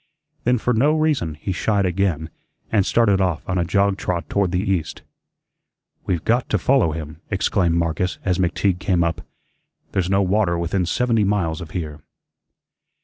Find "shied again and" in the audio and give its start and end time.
1.51-2.87